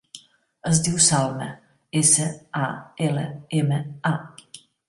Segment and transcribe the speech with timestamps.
[0.69, 1.49] Es diu Salma:
[2.01, 2.27] essa,
[2.65, 2.65] a,
[3.11, 3.29] ela,
[3.63, 3.83] ema,
[4.15, 4.19] a.